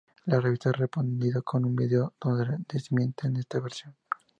[0.25, 3.95] La revista ha respondido con un video donde desmienten esta versión.